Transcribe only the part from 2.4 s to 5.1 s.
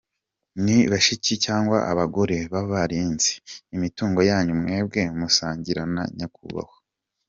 b’abarinze imitungo yanyu mwebwe